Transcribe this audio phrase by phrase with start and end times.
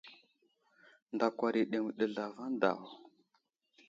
[1.15, 2.81] Ndakwar i aɗeŋw ɗi zlavaŋ daw.